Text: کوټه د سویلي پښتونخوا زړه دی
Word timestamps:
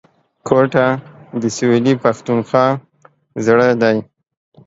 کوټه 0.47 0.87
د 1.41 1.43
سویلي 1.57 1.93
پښتونخوا 2.03 2.65
زړه 3.45 3.67
دی 3.81 3.97